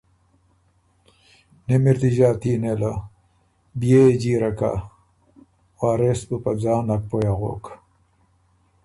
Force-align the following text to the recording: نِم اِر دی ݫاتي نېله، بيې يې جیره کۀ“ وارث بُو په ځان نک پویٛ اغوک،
نِم 1.65 1.83
اِر 1.89 1.97
دی 2.01 2.09
ݫاتي 2.15 2.51
نېله، 2.61 2.93
بيې 3.79 4.01
يې 4.09 4.17
جیره 4.21 4.51
کۀ“ 4.59 4.73
وارث 5.77 6.21
بُو 6.27 6.37
په 6.43 6.51
ځان 6.61 6.81
نک 6.87 7.01
پویٛ 7.09 7.29
اغوک، 7.33 7.63